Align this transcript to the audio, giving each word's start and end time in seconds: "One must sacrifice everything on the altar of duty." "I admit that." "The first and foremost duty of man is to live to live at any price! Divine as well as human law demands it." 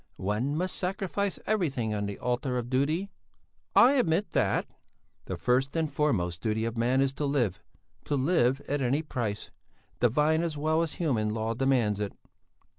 "One 0.17 0.55
must 0.55 0.77
sacrifice 0.77 1.37
everything 1.45 1.93
on 1.93 2.07
the 2.07 2.17
altar 2.17 2.57
of 2.57 2.71
duty." 2.71 3.11
"I 3.75 3.91
admit 3.91 4.31
that." 4.31 4.65
"The 5.25 5.37
first 5.37 5.75
and 5.75 5.93
foremost 5.93 6.41
duty 6.41 6.65
of 6.65 6.75
man 6.75 7.01
is 7.01 7.13
to 7.13 7.25
live 7.27 7.61
to 8.05 8.15
live 8.15 8.61
at 8.61 8.81
any 8.81 9.03
price! 9.03 9.51
Divine 9.99 10.41
as 10.41 10.57
well 10.57 10.81
as 10.81 10.95
human 10.95 11.29
law 11.35 11.53
demands 11.53 11.99
it." 11.99 12.13